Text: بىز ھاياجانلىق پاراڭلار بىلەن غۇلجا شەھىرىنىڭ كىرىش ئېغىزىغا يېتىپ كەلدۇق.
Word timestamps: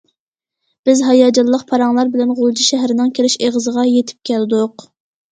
بىز 0.87 1.01
ھاياجانلىق 1.07 1.65
پاراڭلار 1.71 2.09
بىلەن 2.15 2.31
غۇلجا 2.39 2.65
شەھىرىنىڭ 2.69 3.11
كىرىش 3.19 3.35
ئېغىزىغا 3.49 3.85
يېتىپ 3.89 4.31
كەلدۇق. 4.31 4.87